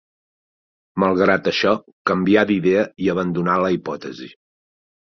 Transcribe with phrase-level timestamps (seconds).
[1.03, 1.75] Malgrat això,
[2.13, 4.35] canvià d'idea i abandonà la hipòtesi.